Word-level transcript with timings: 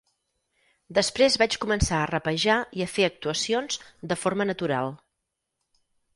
Després 0.97 1.35
vaig 1.41 1.57
començar 1.65 1.99
a 2.05 2.07
rapejar 2.13 2.57
i 2.81 2.85
a 2.87 2.89
fer 2.95 3.07
actuacions 3.09 3.79
de 4.15 4.19
forma 4.25 4.49
natural. 4.53 4.93